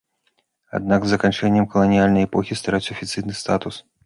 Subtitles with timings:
[0.79, 3.75] Аднак з заканчэннем каланіяльнай эпохі страціў афіцыйны статус.